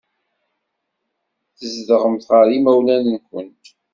[1.57, 3.65] Tzedɣemt ɣer yimawlan-nwent.